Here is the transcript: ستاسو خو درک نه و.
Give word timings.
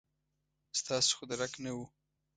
ستاسو 0.79 1.11
خو 1.17 1.23
درک 1.31 1.53
نه 1.63 1.71
و. 1.75 1.77